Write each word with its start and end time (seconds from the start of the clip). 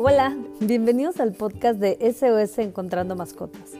Hola, 0.00 0.36
bienvenidos 0.60 1.18
al 1.18 1.32
podcast 1.32 1.80
de 1.80 1.98
SOS 2.00 2.60
Encontrando 2.60 3.16
Mascotas. 3.16 3.72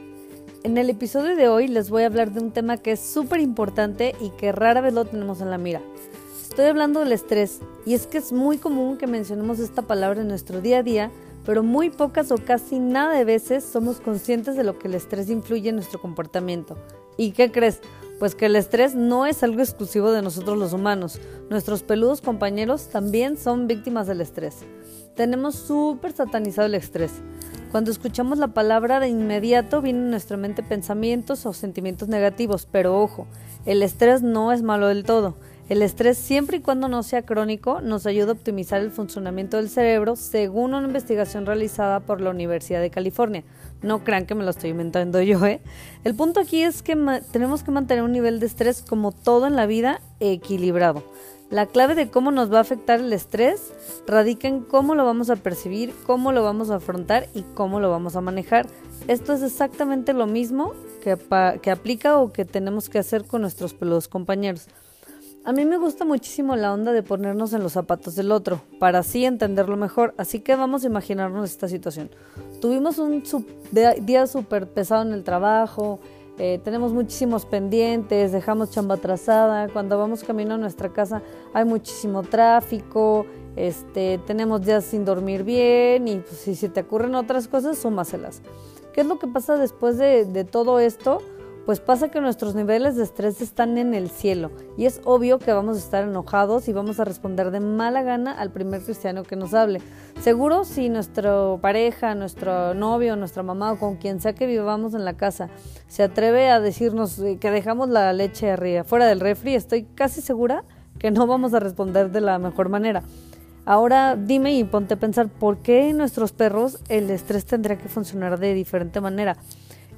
En 0.65 0.77
el 0.77 0.91
episodio 0.91 1.37
de 1.37 1.49
hoy 1.49 1.69
les 1.69 1.91
voy 1.91 2.03
a 2.03 2.07
hablar 2.07 2.33
de 2.33 2.41
un 2.41 2.51
tema 2.51 2.77
que 2.77 2.91
es 2.91 2.99
súper 2.99 3.39
importante 3.39 4.17
y 4.21 4.31
que 4.31 4.51
rara 4.51 4.81
vez 4.81 4.93
lo 4.93 5.05
tenemos 5.05 5.41
en 5.41 5.51
la 5.51 5.59
mira. 5.59 5.81
Estoy 6.43 6.65
hablando 6.65 6.99
del 6.99 7.13
estrés 7.13 7.61
y 7.87 7.95
es 7.95 8.09
que 8.09 8.19
es 8.19 8.33
muy 8.33 8.59
común 8.59 8.97
que 8.97 9.07
mencionemos 9.07 9.61
esta 9.61 9.83
palabra 9.83 10.23
en 10.23 10.27
nuestro 10.27 10.61
día 10.61 10.79
a 10.79 10.83
día, 10.83 11.13
pero 11.47 11.63
muy 11.63 11.89
pocas 11.89 12.33
o 12.33 12.37
casi 12.37 12.81
nada 12.81 13.15
de 13.15 13.25
veces 13.25 13.63
somos 13.63 14.01
conscientes 14.01 14.57
de 14.57 14.65
lo 14.65 14.77
que 14.77 14.89
el 14.89 14.97
estrés 14.97 15.31
influye 15.31 15.69
en 15.69 15.77
nuestro 15.77 16.01
comportamiento. 16.01 16.77
¿Y 17.17 17.31
qué 17.31 17.53
crees? 17.53 17.79
Pues 18.19 18.35
que 18.35 18.47
el 18.47 18.57
estrés 18.57 18.97
no 18.97 19.25
es 19.25 19.45
algo 19.45 19.61
exclusivo 19.61 20.11
de 20.11 20.23
nosotros 20.23 20.59
los 20.59 20.73
humanos. 20.73 21.21
Nuestros 21.49 21.85
peludos 21.85 22.23
compañeros 22.23 22.89
también 22.89 23.37
son 23.37 23.69
víctimas 23.69 24.09
del 24.09 24.21
estrés. 24.21 24.65
Tenemos 25.15 25.55
súper 25.55 26.13
satanizado 26.13 26.67
el 26.67 26.75
estrés. 26.75 27.13
Cuando 27.71 27.91
escuchamos 27.91 28.39
la 28.39 28.49
palabra 28.49 28.99
de 28.99 29.09
inmediato 29.09 29.83
vienen 29.83 30.07
a 30.07 30.11
nuestra 30.11 30.39
mente 30.39 30.63
pensamientos 30.63 31.45
o 31.45 31.53
sentimientos 31.53 32.09
negativos, 32.09 32.67
pero 32.71 32.99
ojo, 32.99 33.27
el 33.67 33.83
estrés 33.83 34.23
no 34.23 34.53
es 34.53 34.63
malo 34.63 34.89
del 34.89 35.05
todo. 35.05 35.37
El 35.69 35.83
estrés, 35.83 36.17
siempre 36.17 36.57
y 36.57 36.61
cuando 36.61 36.89
no 36.89 37.03
sea 37.03 37.27
crónico, 37.27 37.83
nos 37.83 38.07
ayuda 38.07 38.31
a 38.31 38.33
optimizar 38.33 38.81
el 38.81 38.91
funcionamiento 38.91 39.59
del 39.59 39.69
cerebro 39.69 40.17
según 40.17 40.73
una 40.73 40.87
investigación 40.87 41.45
realizada 41.45 42.01
por 42.01 42.23
la 42.23 42.31
Universidad 42.31 42.81
de 42.81 42.89
California. 42.89 43.45
No 43.83 44.03
crean 44.03 44.25
que 44.25 44.35
me 44.35 44.45
lo 44.45 44.51
estoy 44.51 44.71
inventando 44.71 45.21
yo, 45.21 45.45
¿eh? 45.45 45.61
El 46.05 46.15
punto 46.15 46.41
aquí 46.41 46.63
es 46.63 46.83
que 46.83 46.97
tenemos 47.33 47.65
que 47.65 47.71
mantener 47.71 48.03
un 48.03 48.13
nivel 48.13 48.41
de 48.41 48.47
estrés 48.47 48.81
como 48.81 49.13
todo 49.13 49.47
en 49.47 49.57
la 49.57 49.67
vida 49.67 50.01
equilibrado. 50.21 51.05
La 51.51 51.65
clave 51.65 51.95
de 51.95 52.11
cómo 52.11 52.31
nos 52.31 52.53
va 52.53 52.59
a 52.59 52.61
afectar 52.61 53.01
el 53.01 53.11
estrés 53.13 53.73
radica 54.07 54.49
en 54.49 54.61
cómo 54.61 54.95
lo 54.95 55.07
vamos 55.07 55.31
a 55.31 55.37
percibir, 55.37 55.95
cómo 56.07 56.31
lo 56.31 56.43
vamos 56.43 56.69
a 56.69 56.77
afrontar 56.77 57.29
y 57.35 57.43
cómo 57.55 57.81
lo 57.81 57.91
vamos 57.91 58.17
a 58.17 58.21
manejar. 58.21 58.67
Esto 59.07 59.33
es 59.33 59.43
exactamente 59.43 60.13
lo 60.13 60.27
mismo 60.27 60.75
que, 61.03 61.17
que 61.63 61.71
aplica 61.71 62.19
o 62.19 62.33
que 62.33 62.45
tenemos 62.45 62.91
que 62.91 62.99
hacer 62.99 63.25
con 63.25 63.41
nuestros 63.41 63.73
peludos 63.73 64.09
compañeros. 64.09 64.67
A 65.47 65.53
mí 65.53 65.65
me 65.65 65.79
gusta 65.79 66.05
muchísimo 66.05 66.55
la 66.57 66.75
onda 66.75 66.93
de 66.93 67.03
ponernos 67.03 67.55
en 67.55 67.63
los 67.63 67.73
zapatos 67.73 68.15
del 68.15 68.33
otro, 68.33 68.61
para 68.79 68.99
así 68.99 69.25
entenderlo 69.25 69.79
mejor, 69.79 70.13
así 70.19 70.41
que 70.41 70.55
vamos 70.55 70.85
a 70.85 70.89
imaginarnos 70.89 71.49
esta 71.49 71.69
situación. 71.69 72.11
Tuvimos 72.61 72.99
un 72.99 73.23
día 73.73 74.27
súper 74.27 74.67
pesado 74.67 75.01
en 75.01 75.15
el 75.15 75.25
trabajo, 75.25 76.01
eh, 76.39 76.61
tenemos 76.63 76.93
muchísimos 76.93 77.45
pendientes, 77.45 78.31
dejamos 78.33 78.71
chamba 78.71 78.95
atrasada, 78.95 79.69
cuando 79.69 79.99
vamos 79.99 80.23
camino 80.23 80.55
a 80.55 80.59
nuestra 80.59 80.93
casa 80.93 81.23
hay 81.53 81.65
muchísimo 81.65 82.23
tráfico, 82.23 83.27
este, 83.57 84.19
tenemos 84.27 84.65
días 84.65 84.85
sin 84.85 85.05
dormir 85.05 85.43
bien 85.43 86.07
y 86.07 86.19
pues, 86.19 86.37
si 86.37 86.55
se 86.55 86.69
te 86.69 86.81
ocurren 86.81 87.17
otras 87.17 87.49
cosas, 87.49 87.77
súmaselas. 87.79 88.43
¿Qué 88.93 89.01
es 89.01 89.07
lo 89.07 89.19
que 89.19 89.27
pasa 89.27 89.57
después 89.57 89.99
de, 89.99 90.25
de 90.25 90.45
todo 90.45 90.79
esto? 90.79 91.23
Pues 91.69 91.81
pasa 91.81 92.09
que 92.09 92.23
nuestros 92.23 92.55
niveles 92.55 92.97
de 92.97 93.03
estrés 93.03 93.43
están 93.43 93.77
en 93.77 93.93
el 93.93 94.09
cielo 94.09 94.51
y 94.79 94.87
es 94.87 95.03
obvio 95.05 95.39
que 95.39 95.53
vamos 95.53 95.77
a 95.77 95.81
estar 95.81 96.05
enojados 96.05 96.67
y 96.67 96.73
vamos 96.73 96.99
a 96.99 97.05
responder 97.05 97.51
de 97.51 97.61
mala 97.61 98.03
gana 98.03 98.33
al 98.33 98.51
primer 98.51 98.81
cristiano 98.81 99.23
que 99.23 99.37
nos 99.37 99.53
hable. 99.53 99.83
Seguro 100.19 100.65
si 100.65 100.89
nuestra 100.89 101.59
pareja, 101.61 102.15
nuestro 102.15 102.73
novio, 102.73 103.17
nuestra 103.17 103.43
mamá 103.43 103.73
o 103.73 103.79
con 103.79 103.97
quien 103.97 104.19
sea 104.19 104.33
que 104.33 104.47
vivamos 104.47 104.95
en 104.95 105.05
la 105.05 105.19
casa 105.19 105.51
se 105.89 106.05
atreve 106.05 106.49
a 106.49 106.59
decirnos 106.59 107.23
que 107.39 107.51
dejamos 107.51 107.91
la 107.91 108.15
leche 108.15 108.51
arriba, 108.51 108.83
fuera 108.83 109.05
del 109.05 109.21
refri, 109.21 109.55
estoy 109.55 109.83
casi 109.95 110.23
segura 110.23 110.65
que 110.99 111.11
no 111.11 111.27
vamos 111.27 111.53
a 111.53 111.61
responder 111.61 112.11
de 112.11 112.23
la 112.23 112.39
mejor 112.39 112.71
manera. 112.71 113.03
Ahora 113.67 114.17
dime 114.17 114.55
y 114.55 114.65
ponte 114.65 114.95
a 114.95 114.99
pensar 114.99 115.29
por 115.29 115.59
qué 115.59 115.91
en 115.91 115.99
nuestros 115.99 116.33
perros 116.33 116.79
el 116.89 117.11
estrés 117.11 117.45
tendría 117.45 117.77
que 117.77 117.91
funcionar 117.91 118.39
de 118.39 118.55
diferente 118.55 119.03
manera. 119.03 119.37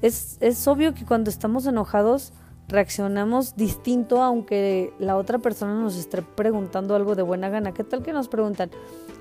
Es, 0.02 0.38
es 0.40 0.66
obvio 0.66 0.94
que 0.94 1.04
cuando 1.04 1.30
estamos 1.30 1.66
enojados 1.66 2.32
reaccionamos 2.68 3.56
distinto 3.56 4.22
aunque 4.22 4.92
la 4.98 5.16
otra 5.16 5.38
persona 5.38 5.74
nos 5.74 5.96
esté 5.96 6.22
preguntando 6.22 6.94
algo 6.94 7.14
de 7.14 7.22
buena 7.22 7.48
gana. 7.48 7.72
¿Qué 7.72 7.84
tal 7.84 8.02
que 8.02 8.12
nos 8.12 8.28
preguntan? 8.28 8.70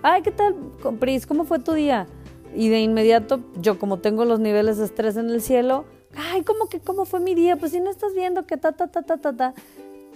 Ay, 0.02 0.22
¿qué 0.22 0.32
tal, 0.32 0.56
Pris? 1.00 1.26
¿Cómo 1.26 1.44
fue 1.44 1.60
tu 1.60 1.74
día? 1.74 2.08
Y 2.56 2.70
de 2.70 2.80
inmediato, 2.82 3.42
yo 3.60 3.78
como 3.78 3.98
tengo 3.98 4.26
los 4.26 4.40
niveles 4.40 4.78
de 4.78 4.86
estrés 4.86 5.18
en 5.18 5.30
el 5.30 5.42
cielo, 5.42 5.86
ay, 6.16 6.44
¿cómo 6.44 6.68
que 6.68 6.80
cómo 6.80 7.06
fue 7.06 7.20
mi 7.20 7.36
día? 7.36 7.58
Pues 7.58 7.72
si 7.72 7.80
no 7.80 7.90
estás 7.90 8.14
viendo 8.14 8.46
que 8.46 8.58
ta, 8.58 8.72
ta, 8.72 8.88
ta, 8.88 9.02
ta, 9.02 9.18
ta, 9.18 9.36
ta. 9.36 9.54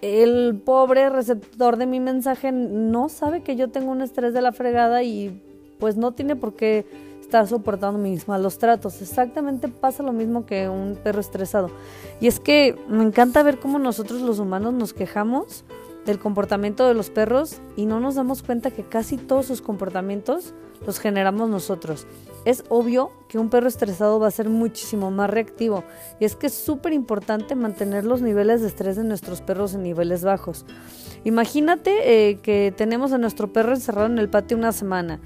El 0.02 0.62
pobre 0.64 1.10
receptor 1.10 1.78
de 1.78 1.86
mi 1.86 2.00
mensaje 2.00 2.52
no 2.52 3.10
sabe 3.10 3.42
que 3.42 3.56
yo 3.56 3.70
tengo 3.70 3.92
un 3.92 4.02
estrés 4.02 4.34
de 4.34 4.42
la 4.42 4.52
fregada 4.52 5.04
y 5.04 5.42
pues 5.80 5.96
no 5.96 6.12
tiene 6.12 6.36
por 6.36 6.56
qué 6.56 6.86
está 7.34 7.48
soportando 7.48 7.98
mis 7.98 8.28
malos 8.28 8.60
tratos. 8.60 9.02
Exactamente 9.02 9.68
pasa 9.68 10.04
lo 10.04 10.14
mismo 10.14 10.46
que 10.46 10.70
un 10.70 10.96
perro 11.04 11.20
estresado. 11.20 11.72
Y 12.22 12.28
es 12.28 12.40
que 12.40 12.78
me 12.88 13.04
encanta 13.04 13.42
ver 13.42 13.60
cómo 13.60 13.80
nosotros 13.80 14.22
los 14.22 14.38
humanos 14.38 14.74
nos 14.76 14.94
quejamos 14.94 15.66
del 16.06 16.20
comportamiento 16.20 16.88
de 16.88 16.94
los 16.94 17.10
perros 17.10 17.60
y 17.76 17.88
no 17.88 18.00
nos 18.00 18.14
damos 18.14 18.44
cuenta 18.44 18.70
que 18.70 18.84
casi 18.84 19.18
todos 19.18 19.48
sus 19.48 19.62
comportamientos 19.62 20.54
los 20.86 21.00
generamos 21.00 21.50
nosotros. 21.50 22.06
Es 22.46 22.66
obvio 22.70 23.10
que 23.30 23.40
un 23.40 23.50
perro 23.50 23.68
estresado 23.68 24.20
va 24.20 24.28
a 24.28 24.32
ser 24.32 24.50
muchísimo 24.50 25.10
más 25.10 25.30
reactivo 25.30 25.84
y 26.20 26.26
es 26.26 26.36
que 26.36 26.48
es 26.48 26.54
súper 26.54 26.94
importante 26.94 27.56
mantener 27.56 28.06
los 28.06 28.22
niveles 28.22 28.62
de 28.62 28.68
estrés 28.68 28.96
de 28.96 29.06
nuestros 29.06 29.42
perros 29.42 29.74
en 29.74 29.82
niveles 29.82 30.24
bajos. 30.24 30.68
Imagínate 31.24 32.30
eh, 32.30 32.36
que 32.44 32.72
tenemos 32.78 33.12
a 33.12 33.18
nuestro 33.18 33.52
perro 33.52 33.74
encerrado 33.74 34.06
en 34.06 34.20
el 34.20 34.30
patio 34.30 34.56
una 34.56 34.72
semana 34.72 35.20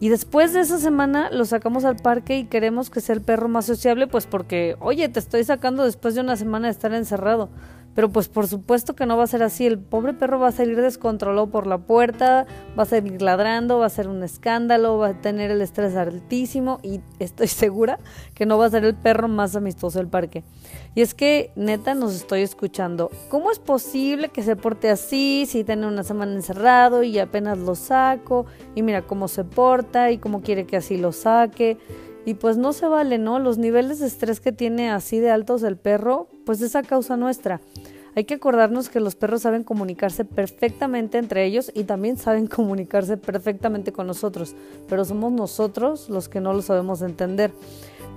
y 0.00 0.10
después 0.10 0.52
de 0.52 0.60
esa 0.60 0.78
semana 0.78 1.28
lo 1.30 1.44
sacamos 1.44 1.84
al 1.84 1.96
parque 1.96 2.38
y 2.38 2.44
queremos 2.44 2.88
que 2.88 3.00
sea 3.00 3.16
el 3.16 3.20
perro 3.20 3.48
más 3.48 3.66
sociable, 3.66 4.06
pues 4.06 4.26
porque, 4.26 4.76
oye, 4.80 5.08
te 5.08 5.18
estoy 5.18 5.42
sacando 5.42 5.84
después 5.84 6.14
de 6.14 6.20
una 6.20 6.36
semana 6.36 6.68
de 6.68 6.72
estar 6.72 6.92
encerrado. 6.94 7.48
Pero 7.94 8.10
pues 8.10 8.28
por 8.28 8.46
supuesto 8.46 8.94
que 8.94 9.06
no 9.06 9.16
va 9.16 9.24
a 9.24 9.26
ser 9.26 9.42
así. 9.42 9.66
El 9.66 9.78
pobre 9.78 10.14
perro 10.14 10.38
va 10.38 10.48
a 10.48 10.52
salir 10.52 10.80
descontrolado 10.80 11.48
por 11.48 11.66
la 11.66 11.78
puerta, 11.78 12.46
va 12.78 12.84
a 12.84 12.86
seguir 12.86 13.22
ladrando, 13.22 13.78
va 13.78 13.86
a 13.86 13.90
ser 13.90 14.08
un 14.08 14.22
escándalo, 14.22 14.98
va 14.98 15.08
a 15.08 15.20
tener 15.20 15.50
el 15.50 15.60
estrés 15.60 15.96
altísimo 15.96 16.78
y 16.82 17.00
estoy 17.18 17.48
segura 17.48 17.98
que 18.34 18.46
no 18.46 18.56
va 18.56 18.66
a 18.66 18.70
ser 18.70 18.84
el 18.84 18.94
perro 18.94 19.28
más 19.28 19.56
amistoso 19.56 19.98
del 19.98 20.08
parque. 20.08 20.44
Y 20.94 21.02
es 21.02 21.14
que 21.14 21.50
neta 21.56 21.94
nos 21.94 22.14
estoy 22.14 22.42
escuchando. 22.42 23.10
¿Cómo 23.28 23.50
es 23.50 23.58
posible 23.58 24.28
que 24.28 24.42
se 24.42 24.56
porte 24.56 24.90
así 24.90 25.46
si 25.48 25.64
tiene 25.64 25.86
una 25.86 26.02
semana 26.02 26.34
encerrado 26.34 27.02
y 27.02 27.18
apenas 27.18 27.58
lo 27.58 27.74
saco? 27.74 28.46
Y 28.74 28.82
mira 28.82 29.02
cómo 29.02 29.28
se 29.28 29.44
porta 29.44 30.10
y 30.10 30.18
cómo 30.18 30.42
quiere 30.42 30.66
que 30.66 30.76
así 30.76 30.96
lo 30.96 31.12
saque. 31.12 31.78
Y 32.24 32.34
pues 32.34 32.58
no 32.58 32.72
se 32.72 32.86
vale, 32.86 33.18
¿no? 33.18 33.38
Los 33.38 33.58
niveles 33.58 34.00
de 34.00 34.06
estrés 34.06 34.40
que 34.40 34.52
tiene 34.52 34.90
así 34.90 35.18
de 35.18 35.30
altos 35.30 35.62
el 35.62 35.78
perro, 35.78 36.28
pues 36.48 36.62
es 36.62 36.74
a 36.76 36.82
causa 36.82 37.18
nuestra. 37.18 37.60
Hay 38.14 38.24
que 38.24 38.32
acordarnos 38.32 38.88
que 38.88 39.00
los 39.00 39.16
perros 39.16 39.42
saben 39.42 39.64
comunicarse 39.64 40.24
perfectamente 40.24 41.18
entre 41.18 41.44
ellos 41.44 41.70
y 41.74 41.84
también 41.84 42.16
saben 42.16 42.46
comunicarse 42.56 43.18
perfectamente 43.18 43.92
con 43.92 44.06
nosotros, 44.06 44.54
pero 44.88 45.04
somos 45.04 45.30
nosotros 45.30 46.08
los 46.08 46.30
que 46.30 46.40
no 46.40 46.54
lo 46.54 46.62
sabemos 46.62 47.02
entender. 47.02 47.52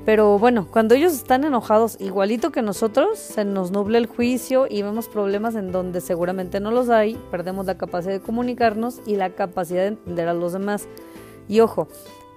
Pero 0.06 0.40
bueno, 0.40 0.66
cuando 0.72 0.96
ellos 0.96 1.12
están 1.12 1.44
enojados 1.44 1.98
igualito 2.00 2.54
que 2.54 2.62
nosotros, 2.62 3.20
se 3.20 3.44
nos 3.44 3.72
nubla 3.72 3.98
el 3.98 4.06
juicio 4.06 4.66
y 4.70 4.82
vemos 4.82 5.10
problemas 5.10 5.56
en 5.56 5.74
donde 5.74 6.00
seguramente 6.00 6.62
no 6.62 6.72
los 6.72 6.88
hay, 6.88 7.20
perdemos 7.32 7.66
la 7.66 7.78
capacidad 7.78 8.14
de 8.14 8.22
comunicarnos 8.22 9.02
y 9.06 9.18
la 9.18 9.32
capacidad 9.32 9.82
de 9.82 9.88
entender 9.88 10.30
a 10.30 10.34
los 10.34 10.54
demás. 10.54 10.88
Y 11.50 11.60
ojo, 11.60 11.90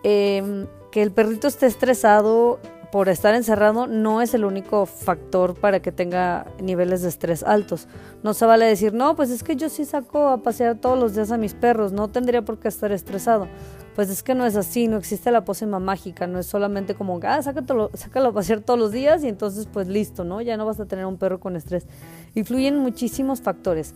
eh, 0.02 0.66
que 0.90 1.02
el 1.02 1.12
perrito 1.12 1.46
esté 1.46 1.66
estresado 1.66 2.58
por 2.94 3.08
estar 3.08 3.34
encerrado 3.34 3.88
no 3.88 4.22
es 4.22 4.34
el 4.34 4.44
único 4.44 4.86
factor 4.86 5.56
para 5.58 5.82
que 5.82 5.90
tenga 5.90 6.46
niveles 6.62 7.02
de 7.02 7.08
estrés 7.08 7.42
altos. 7.42 7.88
No 8.22 8.34
se 8.34 8.46
vale 8.46 8.66
decir, 8.66 8.94
no, 8.94 9.16
pues 9.16 9.30
es 9.30 9.42
que 9.42 9.56
yo 9.56 9.68
sí 9.68 9.84
saco 9.84 10.28
a 10.28 10.44
pasear 10.44 10.76
todos 10.76 10.96
los 10.96 11.12
días 11.12 11.32
a 11.32 11.36
mis 11.36 11.54
perros, 11.54 11.90
no 11.90 12.06
tendría 12.06 12.42
por 12.42 12.60
qué 12.60 12.68
estar 12.68 12.92
estresado. 12.92 13.48
Pues 13.96 14.10
es 14.10 14.22
que 14.22 14.36
no 14.36 14.46
es 14.46 14.54
así, 14.54 14.86
no 14.86 14.96
existe 14.96 15.32
la 15.32 15.44
pócima 15.44 15.80
mágica, 15.80 16.28
no 16.28 16.38
es 16.38 16.46
solamente 16.46 16.94
como, 16.94 17.18
ah, 17.24 17.42
sácalo, 17.42 17.90
sácalo 17.94 18.28
a 18.28 18.32
pasear 18.32 18.60
todos 18.60 18.78
los 18.78 18.92
días 18.92 19.24
y 19.24 19.28
entonces 19.28 19.66
pues 19.66 19.88
listo, 19.88 20.22
¿no? 20.22 20.40
Ya 20.40 20.56
no 20.56 20.64
vas 20.64 20.78
a 20.78 20.86
tener 20.86 21.04
un 21.04 21.16
perro 21.16 21.40
con 21.40 21.56
estrés. 21.56 21.88
Influyen 22.36 22.78
muchísimos 22.78 23.40
factores. 23.40 23.92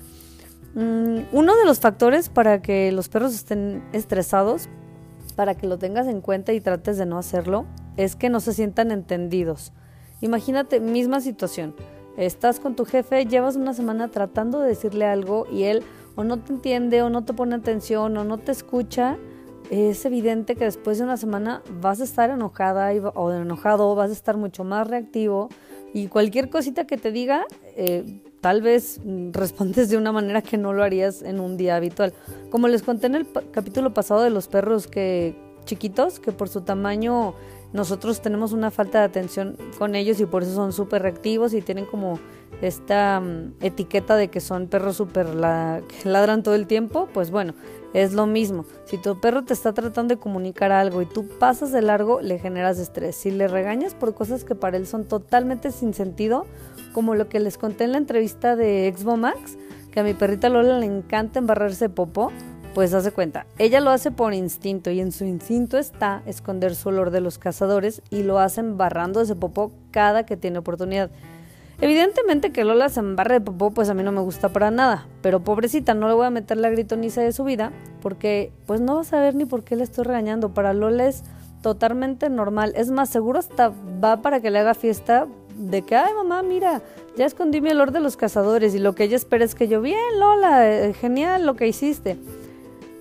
Mm, 0.75 1.21
uno 1.31 1.55
de 1.55 1.65
los 1.67 1.79
factores 1.79 2.31
para 2.31 2.63
que 2.63 2.91
los 2.91 3.09
perros 3.09 3.33
estén 3.33 3.81
estresados 3.93 4.69
para 5.37 5.55
que 5.55 5.69
lo 5.69 5.79
tengas 5.79 6.09
en 6.09 6.21
cuenta 6.21 6.53
y 6.53 6.61
trates 6.61 6.99
de 6.99 7.07
no 7.07 7.17
hacerlo, 7.17 7.65
es 7.99 8.17
que 8.17 8.31
no 8.31 8.41
se 8.41 8.55
sientan 8.55 8.91
entendidos. 8.93 9.73
Imagínate, 10.23 10.81
misma 10.81 11.21
situación. 11.21 11.75
Estás 12.17 12.61
con 12.61 12.75
tu 12.75 12.85
jefe, 12.85 13.27
llevas 13.27 13.57
una 13.57 13.75
semana 13.75 14.09
tratando 14.09 14.61
de 14.61 14.69
decirle 14.69 15.05
algo 15.05 15.47
y 15.53 15.65
él 15.65 15.83
o 16.17 16.25
no 16.25 16.39
te 16.39 16.53
entiende 16.53 17.03
o 17.03 17.11
no 17.11 17.25
te 17.25 17.35
pone 17.35 17.55
atención 17.55 18.17
o 18.17 18.25
no 18.25 18.39
te 18.39 18.53
escucha. 18.53 19.19
Es 19.71 20.05
evidente 20.05 20.55
que 20.57 20.65
después 20.65 20.99
de 20.99 21.05
una 21.05 21.17
semana 21.17 21.63
vas 21.81 22.01
a 22.01 22.05
estar 22.05 22.31
enojada 22.31 22.91
o 23.15 23.33
enojado, 23.33 23.95
vas 23.95 24.11
a 24.11 24.15
estar 24.15 24.37
mucho 24.37 24.65
más 24.65 24.89
reactivo 24.89 25.49
y 25.93 26.07
cualquier 26.07 26.51
cosita 26.51 26.87
que 26.87 26.97
te 26.99 27.13
diga, 27.13 27.47
eh, 27.77 28.23
tal 28.41 28.63
vez 28.63 29.01
respondes 29.33 29.91
de 29.91 29.97
una 29.97 30.13
manera 30.13 30.41
que 30.41 30.57
no 30.57 30.73
lo 30.73 30.85
harías 30.85 31.23
en 31.23 31.41
un 31.41 31.57
día 31.57 31.77
habitual. 31.77 32.13
Como 32.51 32.69
les 32.69 32.83
conté 32.83 33.09
en 33.09 33.17
el 33.17 33.27
capítulo 33.51 33.93
pasado 33.93 34.23
de 34.23 34.31
los 34.31 34.47
perros 34.47 34.87
que 34.87 35.37
chiquitos 35.65 36.19
que 36.19 36.33
por 36.33 36.49
su 36.49 36.63
tamaño 36.63 37.35
nosotros 37.73 38.23
tenemos 38.23 38.53
una 38.53 38.71
falta 38.71 39.01
de 39.01 39.05
atención 39.05 39.57
con 39.79 39.95
ellos 39.95 40.21
y 40.21 40.27
por 40.27 40.43
eso 40.43 40.55
son 40.55 40.73
súper 40.73 41.03
reactivos 41.03 41.53
y 41.53 41.61
tienen 41.61 41.85
como 41.85 42.19
esta 42.63 43.21
mm, 43.21 43.55
etiqueta 43.61 44.17
de 44.17 44.29
que 44.29 44.41
son 44.41 44.69
perros 44.69 44.97
súper 44.97 45.35
la, 45.35 45.83
que 45.87 46.09
ladran 46.09 46.43
todo 46.43 46.55
el 46.55 46.67
tiempo, 46.67 47.09
pues 47.13 47.31
bueno, 47.31 47.55
es 47.95 48.13
lo 48.13 48.27
mismo. 48.27 48.65
Si 48.85 48.99
tu 48.99 49.21
perro 49.21 49.45
te 49.45 49.53
está 49.53 49.73
tratando 49.73 50.15
de 50.15 50.21
comunicar 50.21 50.73
algo 50.73 51.03
y 51.03 51.07
tú 51.07 51.29
pasas 51.39 51.73
de 51.73 51.83
largo, 51.83 52.21
le 52.21 52.39
generas 52.39 52.79
estrés. 52.79 53.17
Si 53.17 53.31
le 53.31 53.49
regañas 53.49 53.95
por 53.95 54.15
cosas 54.15 54.45
que 54.45 54.55
para 54.55 54.77
él 54.77 54.87
son 54.87 55.05
totalmente 55.05 55.71
sin 55.71 55.95
sentido, 55.95 56.47
como 56.93 57.15
lo 57.15 57.29
que 57.29 57.41
les 57.41 57.59
conté 57.59 57.85
en 57.85 57.93
la 57.93 57.99
entrevista 57.99 58.57
de 58.57 58.89
Exvo 58.89 59.17
Max, 59.17 59.57
que 59.91 60.01
a 60.01 60.03
mi 60.03 60.15
perrita 60.15 60.49
Lola 60.49 60.79
le 60.79 60.87
encanta 60.87 61.39
embarrarse 61.39 61.89
popó, 61.89 62.31
pues 62.79 62.95
hace 62.95 63.11
cuenta, 63.11 63.45
ella 63.59 63.81
lo 63.81 63.91
hace 63.91 64.13
por 64.13 64.33
instinto 64.35 64.93
y 64.93 65.01
en 65.01 65.11
su 65.11 65.25
instinto 65.25 65.79
está 65.79 66.23
esconder 66.27 66.77
su 66.77 66.91
olor 66.91 67.11
de 67.11 67.21
los 67.21 67.37
cazadores 67.37 68.03
y 68.09 68.23
lo 68.23 68.39
hacen 68.39 68.77
barrando 68.79 69.21
ese 69.21 69.35
popó 69.35 69.73
cada 69.91 70.25
que 70.25 70.37
tiene 70.37 70.61
oportunidad. 70.61 71.11
Evidentemente 71.81 72.53
que 72.53 72.63
Lola 72.63 72.89
se 72.89 73.01
embarre 73.01 73.35
de 73.35 73.41
popó, 73.41 73.73
pues 73.73 73.89
a 73.89 73.95
mí 73.95 74.05
no 74.05 74.13
me 74.13 74.21
gusta 74.21 74.51
para 74.51 74.71
nada, 74.71 75.09
pero 75.23 75.41
pobrecita, 75.41 75.95
no 75.95 76.07
le 76.07 76.15
voy 76.15 76.27
a 76.27 76.31
meter 76.31 76.57
la 76.57 76.71
gritoniza 76.71 77.21
de 77.21 77.33
su 77.33 77.43
vida 77.43 77.73
porque 78.01 78.53
pues 78.67 78.81
no 78.81 78.95
va 78.95 79.01
a 79.01 79.05
saber 79.05 79.35
ni 79.35 79.45
por 79.45 79.65
qué 79.65 79.75
le 79.75 79.83
estoy 79.83 80.05
regañando. 80.05 80.55
Para 80.55 80.73
Lola 80.73 81.09
es 81.09 81.25
totalmente 81.63 82.31
normal. 82.31 82.75
Es 82.77 82.93
más, 82.93 83.11
seguro 83.11 83.41
hasta 83.41 83.73
va 84.01 84.23
para 84.23 84.41
que 84.41 84.53
le 84.53 84.61
haga 84.61 84.75
fiesta 84.75 85.27
de 85.57 85.83
que, 85.83 85.97
ay 85.97 86.15
mamá, 86.15 86.45
mira, 86.45 86.81
ya 87.17 87.27
escondí 87.27 87.61
mi 87.61 87.71
olor 87.71 87.91
de 87.91 87.99
los 87.99 88.17
cazadores 88.17 88.73
y 88.77 88.79
lo 88.79 88.95
que 88.95 89.03
ella 89.03 89.17
espera 89.17 89.45
es 89.45 89.57
que 89.57 89.67
yo, 89.67 89.81
bien 89.81 90.21
Lola, 90.21 90.73
eh, 90.73 90.95
genial 90.95 91.45
lo 91.45 91.57
que 91.57 91.67
hiciste. 91.67 92.17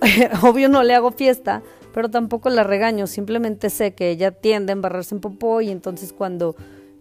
obvio 0.44 0.70
no 0.70 0.84
le 0.84 0.94
hago 0.96 1.12
fiesta, 1.12 1.62
pero 1.94 2.10
tampoco 2.10 2.50
la 2.50 2.64
regaño, 2.64 3.08
simplemente 3.08 3.70
sé 3.70 3.94
que 3.94 4.10
ella 4.10 4.32
tiende 4.32 4.72
a 4.72 4.74
embarrarse 4.74 5.16
en 5.16 5.22
popó 5.22 5.62
y 5.62 5.70
entonces 5.70 6.14
cuando 6.14 6.56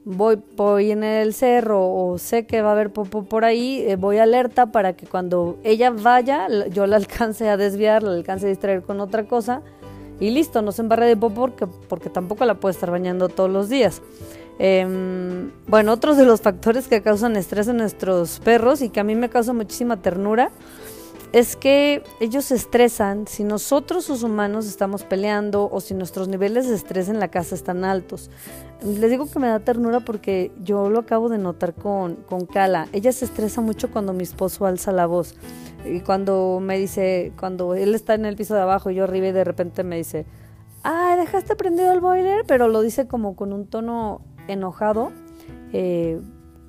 voy, 0.05 0.39
voy 0.57 0.93
en 0.93 1.05
el 1.05 1.35
cerro 1.35 1.93
o 1.93 2.17
sé 2.19 2.47
que 2.47 2.63
va 2.63 2.71
a 2.71 2.73
haber 2.73 2.93
popó 2.93 3.25
por 3.25 3.45
ahí, 3.45 3.85
eh, 3.87 3.97
voy 3.97 4.19
alerta 4.19 4.73
para 4.73 4.95
que 4.95 5.07
cuando 5.07 5.59
ella 5.65 5.91
vaya 5.91 6.49
yo 6.69 6.87
la 6.87 6.97
alcance 6.97 7.49
a 7.49 7.57
desviar, 7.57 8.03
la 8.03 8.13
alcance 8.13 8.47
a 8.47 8.49
distraer 8.49 8.83
con 8.83 9.01
otra 9.01 9.27
cosa 9.27 9.63
y 10.19 10.31
listo, 10.31 10.63
no 10.63 10.73
se 10.73 10.83
embarre 10.83 11.07
de 11.07 11.17
popó 11.17 11.35
porque, 11.35 11.67
porque 11.67 12.09
tampoco 12.09 12.45
la 12.45 12.55
puede 12.55 12.73
estar 12.73 12.91
bañando 12.91 13.29
todos 13.29 13.51
los 13.51 13.69
días. 13.69 14.01
Em, 14.59 15.51
bueno, 15.67 15.93
otros 15.93 16.17
de 16.17 16.25
los 16.25 16.41
factores 16.41 16.89
que 16.89 17.03
causan 17.03 17.37
estrés 17.37 17.69
en 17.69 17.77
nuestros 17.77 18.41
perros 18.41 18.81
y 18.81 18.89
que 18.89 19.01
a 19.01 19.05
mí 19.05 19.15
me 19.15 19.29
causa 19.29 19.53
muchísima 19.53 20.01
ternura 20.01 20.51
es 21.37 21.55
que 21.55 22.03
ellos 22.19 22.47
se 22.47 22.55
estresan 22.55 23.27
si 23.27 23.45
nosotros 23.45 24.09
los 24.09 24.23
humanos 24.23 24.67
estamos 24.67 25.05
peleando 25.05 25.69
o 25.71 25.83
si 25.83 25.93
nuestros 25.93 26.29
niveles 26.29 26.67
de 26.67 26.75
estrés 26.75 27.11
en 27.11 27.21
la 27.21 27.29
casa 27.29 27.55
están 27.55 27.85
altos. 27.85 28.31
Les 28.83 29.11
digo 29.11 29.31
que 29.31 29.39
me 29.39 29.49
da 29.49 29.61
ternura 29.61 30.01
porque 30.01 30.51
yo 30.65 30.89
lo 30.89 31.01
acabo 31.01 31.29
de 31.29 31.37
notar 31.37 31.75
con, 31.75 32.15
con 32.15 32.47
Kala. 32.47 32.89
Ella 32.95 33.13
se 33.13 33.27
estresa 33.27 33.61
mucho 33.61 33.91
cuando 33.91 34.15
mi 34.15 34.23
esposo 34.23 34.65
alza 34.65 34.93
la 34.93 35.05
voz. 35.05 35.35
Y 35.85 36.01
cuando 36.01 36.59
me 36.63 36.79
dice, 36.79 37.35
cuando 37.39 37.75
él 37.75 37.95
está 37.95 38.15
en 38.15 38.25
el 38.25 38.35
piso 38.35 38.55
de 38.55 38.63
abajo 38.63 38.89
y 38.89 38.95
yo 38.95 39.05
arriba 39.05 39.27
y 39.27 39.33
de 39.33 39.45
repente 39.45 39.85
me 39.85 39.99
dice, 39.99 40.25
ah, 40.85 41.17
dejaste 41.19 41.55
prendido 41.55 41.93
el 41.93 42.01
boiler, 42.01 42.47
pero 42.49 42.69
lo 42.69 42.81
dice 42.81 43.09
como 43.09 43.37
con 43.37 43.53
un 43.53 43.67
tono 43.67 44.23
enojado. 44.49 45.13
Eh, 45.75 46.19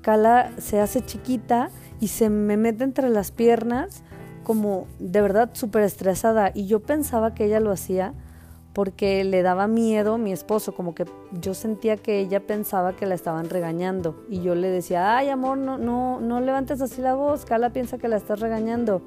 Kala 0.02 0.52
se 0.58 0.78
hace 0.78 1.00
chiquita 1.00 1.70
y 2.00 2.08
se 2.08 2.28
me 2.28 2.58
mete 2.58 2.84
entre 2.84 3.08
las 3.08 3.30
piernas 3.30 4.02
como 4.48 4.86
de 4.98 5.20
verdad 5.20 5.50
súper 5.52 5.82
estresada 5.82 6.52
y 6.54 6.64
yo 6.64 6.80
pensaba 6.80 7.34
que 7.34 7.44
ella 7.44 7.60
lo 7.60 7.70
hacía 7.70 8.14
porque 8.72 9.22
le 9.22 9.42
daba 9.42 9.66
miedo 9.66 10.14
a 10.14 10.18
mi 10.18 10.32
esposo, 10.32 10.74
como 10.74 10.94
que 10.94 11.04
yo 11.38 11.52
sentía 11.52 11.98
que 11.98 12.18
ella 12.18 12.40
pensaba 12.40 12.96
que 12.96 13.04
la 13.04 13.14
estaban 13.14 13.50
regañando 13.50 14.24
y 14.30 14.40
yo 14.40 14.54
le 14.54 14.70
decía, 14.70 15.18
ay 15.18 15.28
amor, 15.28 15.58
no, 15.58 15.76
no, 15.76 16.18
no 16.20 16.40
levantes 16.40 16.80
así 16.80 17.02
la 17.02 17.14
voz, 17.14 17.44
Carla 17.44 17.74
piensa 17.74 17.98
que 17.98 18.08
la 18.08 18.16
estás 18.16 18.40
regañando. 18.40 19.02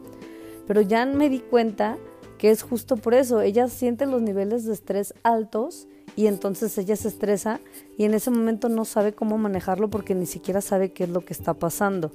Pero 0.67 0.81
ya 0.81 1.07
me 1.07 1.27
di 1.27 1.39
cuenta 1.39 1.97
que 2.37 2.51
es 2.51 2.61
justo 2.61 2.95
por 2.95 3.15
eso, 3.15 3.41
ella 3.41 3.67
siente 3.67 4.05
los 4.05 4.21
niveles 4.21 4.65
de 4.65 4.73
estrés 4.73 5.15
altos 5.23 5.87
y 6.15 6.27
entonces 6.27 6.77
ella 6.77 6.95
se 6.95 7.07
estresa 7.07 7.61
y 7.97 8.03
en 8.03 8.13
ese 8.13 8.29
momento 8.29 8.69
no 8.69 8.85
sabe 8.85 9.13
cómo 9.13 9.39
manejarlo 9.39 9.89
porque 9.89 10.13
ni 10.13 10.27
siquiera 10.27 10.61
sabe 10.61 10.93
qué 10.93 11.05
es 11.05 11.09
lo 11.09 11.21
que 11.21 11.33
está 11.33 11.55
pasando. 11.55 12.11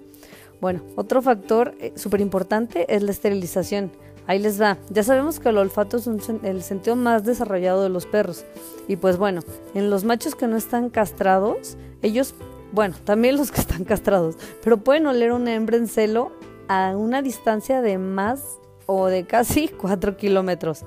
Bueno, 0.61 0.83
otro 0.97 1.23
factor 1.23 1.75
eh, 1.81 1.93
súper 1.97 2.21
importante 2.21 2.87
es 2.95 3.03
la 3.03 3.11
esterilización. 3.11 3.91
Ahí 4.27 4.39
les 4.39 4.61
va. 4.61 4.79
Ya 4.91 5.03
sabemos 5.03 5.39
que 5.39 5.51
el 5.51 5.59
olfato 5.59 5.99
es 5.99 6.07
el 6.07 6.63
sentido 6.63 6.97
más 6.97 7.25
desarrollado 7.25 7.83
de 7.83 7.89
los 7.89 8.07
perros. 8.07 8.45
Y 8.89 8.97
pues 8.97 9.19
bueno, 9.19 9.43
en 9.75 9.89
los 9.89 10.05
machos 10.05 10.35
que 10.35 10.49
no 10.49 10.57
están 10.57 10.91
castrados, 10.91 11.77
ellos, 12.03 12.35
bueno, 12.73 12.97
también 13.05 13.37
los 13.37 13.53
que 13.53 13.61
están 13.61 13.85
castrados, 13.85 14.37
pero 14.65 14.79
pueden 14.79 15.07
oler 15.07 15.33
una 15.33 15.55
hembra 15.55 15.77
en 15.77 15.87
celo 15.87 16.33
a 16.69 16.97
una 16.97 17.23
distancia 17.23 17.83
de 17.83 17.99
más 17.99 18.59
o 18.87 19.07
de 19.07 19.27
casi 19.27 19.69
4 19.81 20.17
kilómetros. 20.17 20.85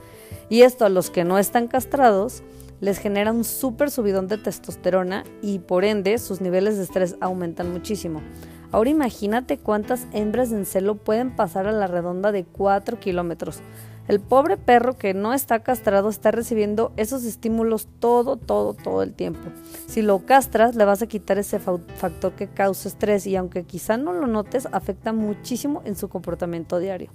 Y 0.50 0.64
esto 0.64 0.86
a 0.86 0.90
los 0.90 1.10
que 1.10 1.24
no 1.24 1.38
están 1.38 1.68
castrados 1.68 2.44
les 2.82 2.98
genera 2.98 3.32
un 3.32 3.44
súper 3.44 3.92
subidón 3.92 4.28
de 4.28 4.38
testosterona 4.38 5.24
y 5.42 5.60
por 5.60 5.84
ende 5.84 6.18
sus 6.18 6.42
niveles 6.42 6.78
de 6.78 6.84
estrés 6.84 7.16
aumentan 7.20 7.72
muchísimo. 7.72 8.22
Ahora 8.72 8.90
imagínate 8.90 9.58
cuántas 9.58 10.08
hembras 10.14 10.52
en 10.52 10.66
celo 10.66 10.96
pueden 10.96 11.36
pasar 11.36 11.68
a 11.68 11.72
la 11.72 11.88
redonda 11.88 12.32
de 12.32 12.46
4 12.46 13.00
kilómetros. 13.00 13.62
El 14.08 14.20
pobre 14.20 14.58
perro 14.58 14.98
que 14.98 15.14
no 15.14 15.34
está 15.34 15.60
castrado 15.60 16.10
está 16.10 16.32
recibiendo 16.32 16.92
esos 16.98 17.24
estímulos 17.26 17.88
todo, 18.00 18.38
todo, 18.38 18.74
todo 18.74 19.04
el 19.04 19.14
tiempo. 19.14 19.52
Si 19.88 20.02
lo 20.02 20.26
castras, 20.26 20.76
le 20.76 20.86
vas 20.86 21.04
a 21.04 21.08
quitar 21.08 21.38
ese 21.38 21.60
factor 21.60 22.34
que 22.34 22.48
causa 22.48 22.90
estrés 22.90 23.28
y 23.28 23.36
aunque 23.36 23.66
quizá 23.66 23.98
no 23.98 24.14
lo 24.14 24.26
notes, 24.26 24.68
afecta 24.72 25.14
muchísimo 25.14 25.84
en 25.86 25.96
su 25.96 26.10
comportamiento 26.10 26.80
diario. 26.80 27.12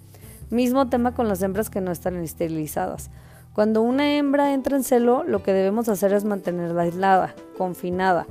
Mismo 0.50 0.88
tema 0.88 1.14
con 1.14 1.26
las 1.26 1.42
hembras 1.42 1.68
que 1.68 1.80
no 1.80 1.90
están 1.90 2.16
esterilizadas. 2.16 3.10
Cuando 3.54 3.82
una 3.82 4.16
hembra 4.16 4.52
entra 4.52 4.76
en 4.76 4.84
celo, 4.84 5.24
lo 5.24 5.42
que 5.42 5.52
debemos 5.52 5.88
hacer 5.88 6.12
es 6.12 6.24
mantenerla 6.24 6.82
aislada, 6.82 7.34
confinada, 7.56 8.26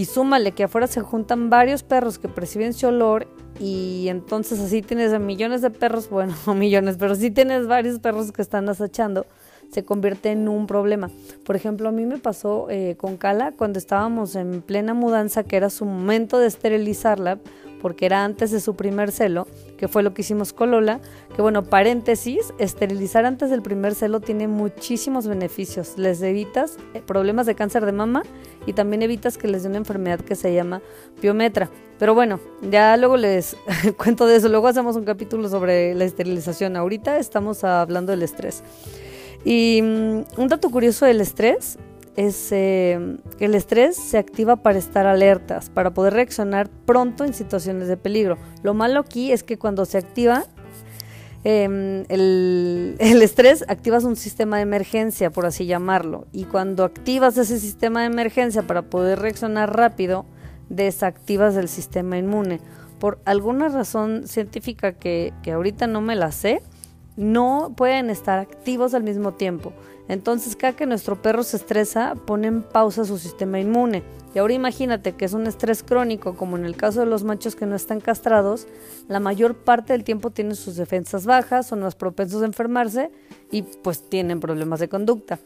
y 0.00 0.06
súmale 0.06 0.52
que 0.52 0.64
afuera 0.64 0.86
se 0.86 1.02
juntan 1.02 1.50
varios 1.50 1.82
perros 1.82 2.18
que 2.18 2.26
perciben 2.26 2.72
su 2.72 2.86
olor 2.86 3.28
y 3.58 4.06
entonces 4.08 4.58
así 4.58 4.80
tienes 4.80 5.12
a 5.12 5.18
millones 5.18 5.60
de 5.60 5.68
perros, 5.68 6.08
bueno, 6.08 6.34
no 6.46 6.54
millones, 6.54 6.96
pero 6.98 7.14
sí 7.14 7.30
tienes 7.30 7.66
varios 7.66 7.98
perros 7.98 8.32
que 8.32 8.40
están 8.40 8.70
acechando, 8.70 9.26
se 9.70 9.84
convierte 9.84 10.30
en 10.30 10.48
un 10.48 10.66
problema. 10.66 11.10
Por 11.44 11.54
ejemplo, 11.54 11.90
a 11.90 11.92
mí 11.92 12.06
me 12.06 12.16
pasó 12.16 12.68
eh, 12.70 12.96
con 12.96 13.18
Cala 13.18 13.52
cuando 13.52 13.78
estábamos 13.78 14.36
en 14.36 14.62
plena 14.62 14.94
mudanza, 14.94 15.44
que 15.44 15.58
era 15.58 15.68
su 15.68 15.84
momento 15.84 16.38
de 16.38 16.46
esterilizarla, 16.46 17.38
porque 17.80 18.06
era 18.06 18.24
antes 18.24 18.50
de 18.50 18.60
su 18.60 18.76
primer 18.76 19.12
celo, 19.12 19.46
que 19.76 19.88
fue 19.88 20.02
lo 20.02 20.14
que 20.14 20.22
hicimos 20.22 20.52
con 20.52 20.70
Lola, 20.70 21.00
que 21.34 21.42
bueno, 21.42 21.64
paréntesis, 21.64 22.52
esterilizar 22.58 23.24
antes 23.24 23.50
del 23.50 23.62
primer 23.62 23.94
celo 23.94 24.20
tiene 24.20 24.48
muchísimos 24.48 25.26
beneficios. 25.26 25.94
Les 25.96 26.22
evitas 26.22 26.76
eh, 26.94 27.02
problemas 27.04 27.46
de 27.46 27.54
cáncer 27.54 27.86
de 27.86 27.92
mama 27.92 28.22
y 28.66 28.72
también 28.72 29.02
evitas 29.02 29.38
que 29.38 29.48
les 29.48 29.62
dé 29.62 29.68
una 29.68 29.78
enfermedad 29.78 30.20
que 30.20 30.34
se 30.34 30.52
llama 30.52 30.82
piometra. 31.20 31.70
Pero 31.98 32.14
bueno, 32.14 32.40
ya 32.62 32.96
luego 32.96 33.16
les 33.16 33.56
cuento 33.96 34.26
de 34.26 34.36
eso, 34.36 34.48
luego 34.48 34.68
hacemos 34.68 34.96
un 34.96 35.04
capítulo 35.04 35.48
sobre 35.48 35.94
la 35.94 36.04
esterilización. 36.04 36.76
Ahorita 36.76 37.18
estamos 37.18 37.64
hablando 37.64 38.12
del 38.12 38.22
estrés. 38.22 38.62
Y 39.44 39.80
mm, 39.82 40.22
un 40.36 40.48
dato 40.48 40.70
curioso 40.70 41.06
del 41.06 41.20
estrés 41.20 41.78
es 42.16 42.50
eh, 42.52 43.16
el 43.38 43.54
estrés 43.54 43.96
se 43.96 44.18
activa 44.18 44.56
para 44.56 44.78
estar 44.78 45.06
alertas, 45.06 45.70
para 45.70 45.92
poder 45.92 46.14
reaccionar 46.14 46.68
pronto 46.68 47.24
en 47.24 47.34
situaciones 47.34 47.88
de 47.88 47.96
peligro. 47.96 48.36
Lo 48.62 48.74
malo 48.74 49.00
aquí 49.00 49.32
es 49.32 49.42
que 49.42 49.58
cuando 49.58 49.84
se 49.84 49.98
activa 49.98 50.44
em, 51.44 52.04
el, 52.08 52.96
el, 53.00 53.22
estrés, 53.22 53.64
activas 53.68 54.04
un 54.04 54.16
sistema 54.16 54.56
de 54.56 54.62
emergencia, 54.62 55.30
por 55.30 55.46
así 55.46 55.66
llamarlo. 55.66 56.26
Y 56.32 56.44
cuando 56.44 56.84
activas 56.84 57.36
ese 57.38 57.58
sistema 57.58 58.00
de 58.00 58.06
emergencia 58.06 58.62
para 58.66 58.82
poder 58.82 59.20
reaccionar 59.20 59.76
rápido, 59.76 60.26
desactivas 60.68 61.56
el 61.56 61.68
sistema 61.68 62.18
inmune. 62.18 62.60
Por 62.98 63.18
alguna 63.24 63.68
razón 63.68 64.26
científica 64.26 64.92
que, 64.92 65.32
que 65.42 65.52
ahorita 65.52 65.86
no 65.86 66.00
me 66.00 66.16
la 66.16 66.32
sé, 66.32 66.60
no 67.20 67.74
pueden 67.76 68.08
estar 68.08 68.38
activos 68.38 68.94
al 68.94 69.02
mismo 69.02 69.34
tiempo. 69.34 69.72
Entonces, 70.08 70.56
cada 70.56 70.74
que 70.74 70.86
nuestro 70.86 71.20
perro 71.20 71.42
se 71.42 71.58
estresa, 71.58 72.14
pone 72.26 72.48
en 72.48 72.62
pausa 72.62 73.04
su 73.04 73.18
sistema 73.18 73.60
inmune. 73.60 74.02
Y 74.34 74.38
ahora 74.38 74.54
imagínate 74.54 75.12
que 75.12 75.24
es 75.24 75.34
un 75.34 75.46
estrés 75.46 75.82
crónico, 75.82 76.34
como 76.34 76.56
en 76.56 76.64
el 76.64 76.76
caso 76.76 77.00
de 77.00 77.06
los 77.06 77.22
machos 77.22 77.54
que 77.56 77.66
no 77.66 77.76
están 77.76 78.00
castrados, 78.00 78.66
la 79.06 79.20
mayor 79.20 79.54
parte 79.54 79.92
del 79.92 80.02
tiempo 80.02 80.30
tienen 80.30 80.56
sus 80.56 80.76
defensas 80.76 81.26
bajas, 81.26 81.66
son 81.66 81.80
más 81.80 81.94
propensos 81.94 82.42
a 82.42 82.46
enfermarse 82.46 83.10
y 83.50 83.62
pues 83.62 84.08
tienen 84.08 84.40
problemas 84.40 84.80
de 84.80 84.88
conducta. 84.88 85.38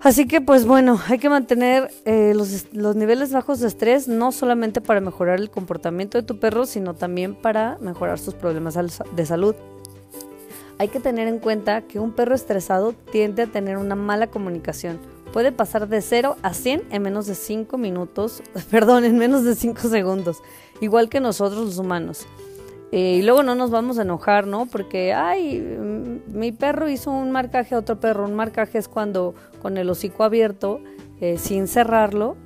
Así 0.00 0.28
que 0.28 0.40
pues 0.40 0.66
bueno, 0.66 1.00
hay 1.08 1.18
que 1.18 1.28
mantener 1.28 1.90
eh, 2.04 2.32
los, 2.34 2.72
los, 2.72 2.94
niveles 2.94 3.32
bajos 3.32 3.58
de 3.58 3.66
estrés 3.66 4.06
no 4.06 4.30
solamente 4.30 4.80
para 4.80 5.00
mejorar 5.00 5.40
el 5.40 5.50
comportamiento 5.50 6.18
de 6.18 6.22
tu 6.22 6.38
perro, 6.38 6.66
sino 6.66 6.94
también 6.94 7.34
para 7.34 7.78
mejorar 7.80 8.18
sus 8.18 8.34
problemas 8.34 8.78
de 9.16 9.26
salud. 9.26 9.56
Hay 10.78 10.88
que 10.88 11.00
tener 11.00 11.26
en 11.26 11.40
cuenta 11.40 11.82
que 11.82 11.98
un 11.98 12.12
perro 12.12 12.36
estresado 12.36 12.92
tiende 13.10 13.42
a 13.42 13.46
tener 13.46 13.78
una 13.78 13.96
mala 13.96 14.28
comunicación. 14.28 15.00
Puede 15.32 15.50
pasar 15.50 15.88
de 15.88 16.00
0 16.00 16.36
a 16.42 16.54
100 16.54 16.84
en 16.90 17.02
menos 17.02 17.26
de 17.26 17.34
5 17.34 17.76
minutos, 17.76 18.42
perdón, 18.70 19.04
en 19.04 19.18
menos 19.18 19.44
de 19.44 19.56
5 19.56 19.88
segundos, 19.88 20.38
igual 20.80 21.08
que 21.08 21.20
nosotros 21.20 21.64
los 21.64 21.78
humanos. 21.78 22.26
Eh, 22.92 23.16
y 23.18 23.22
luego 23.22 23.42
no 23.42 23.54
nos 23.54 23.70
vamos 23.70 23.98
a 23.98 24.02
enojar, 24.02 24.46
¿no? 24.46 24.66
Porque, 24.66 25.12
ay, 25.12 25.60
mi 26.28 26.52
perro 26.52 26.88
hizo 26.88 27.10
un 27.10 27.32
marcaje 27.32 27.74
a 27.74 27.78
otro 27.78 28.00
perro. 28.00 28.24
Un 28.24 28.34
marcaje 28.34 28.78
es 28.78 28.88
cuando 28.88 29.34
con 29.60 29.76
el 29.76 29.90
hocico 29.90 30.24
abierto, 30.24 30.80
eh, 31.20 31.36
sin 31.36 31.66
cerrarlo, 31.66 32.36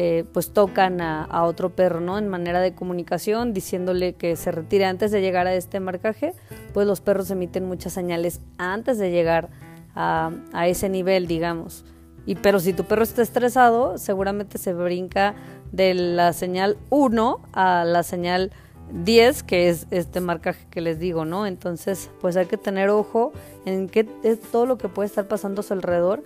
eh, 0.00 0.24
pues 0.32 0.52
tocan 0.52 1.00
a, 1.00 1.42
otro 1.42 1.70
perro, 1.70 2.00
¿no? 2.00 2.18
En 2.18 2.28
manera 2.28 2.60
de 2.60 2.72
comunicación, 2.72 3.52
diciéndole 3.52 4.12
que 4.12 4.36
se 4.36 4.52
retire 4.52 4.84
antes 4.84 5.10
de 5.10 5.20
llegar 5.20 5.48
a 5.48 5.54
este 5.54 5.80
marcaje, 5.80 6.34
pues 6.72 6.86
los 6.86 7.00
perros 7.00 7.32
emiten 7.32 7.64
muchas 7.64 7.94
señales 7.94 8.40
antes 8.58 8.98
de 8.98 9.10
llegar 9.10 9.48
a, 9.96 10.30
ese 10.68 10.88
nivel, 10.88 11.26
digamos. 11.26 11.84
Y 12.26 12.36
pero 12.36 12.60
si 12.60 12.72
tu 12.72 12.84
perro 12.84 13.02
está 13.02 13.22
estresado, 13.22 13.98
seguramente 13.98 14.58
se 14.58 14.72
brinca 14.72 15.34
de 15.72 15.94
la 15.94 16.32
señal 16.32 16.76
1 16.90 17.40
a 17.52 17.84
la 17.84 18.04
señal 18.04 18.52
10, 18.92 19.42
que 19.42 19.68
es 19.68 19.88
este 19.90 20.20
marcaje 20.20 20.64
que 20.70 20.80
les 20.80 21.00
digo, 21.00 21.24
¿no? 21.24 21.44
Entonces, 21.44 22.08
pues 22.20 22.36
hay 22.36 22.46
que 22.46 22.56
tener 22.56 22.88
ojo 22.90 23.32
en 23.66 23.88
qué 23.88 24.08
es 24.22 24.40
todo 24.40 24.64
lo 24.64 24.78
que 24.78 24.88
puede 24.88 25.08
estar 25.08 25.26
pasando 25.26 25.62
a 25.62 25.64
su 25.64 25.72
alrededor 25.72 26.22